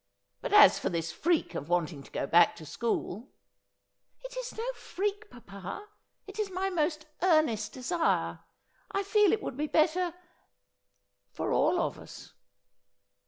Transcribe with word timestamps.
But 0.41 0.51
as 0.51 0.79
for 0.79 0.89
this 0.89 1.11
freak 1.11 1.53
of 1.53 1.69
wanting 1.69 2.01
to 2.01 2.09
go 2.09 2.25
back 2.25 2.55
to 2.55 2.65
school 2.65 3.29
''It 4.25 4.35
is 4.35 4.57
no 4.57 4.65
freak, 4.73 5.29
papa. 5.29 5.89
It 6.25 6.39
is 6.39 6.49
my 6.49 6.71
most 6.71 7.05
earnest 7.21 7.73
desire. 7.73 8.39
I 8.91 9.03
feel 9.03 9.31
it 9.31 9.43
would 9.43 9.57
be 9.57 9.67
better— 9.67 10.15
for 11.35 11.53
all 11.53 11.79
of 11.79 11.99
us.' 11.99 12.33